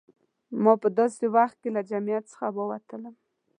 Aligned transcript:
ما 0.63 0.73
په 0.81 0.87
داسې 0.99 1.25
وخت 1.35 1.57
کې 1.61 1.69
له 1.75 1.81
جمعیت 1.89 2.23
څخه 2.31 2.47
ووتلم. 2.57 3.15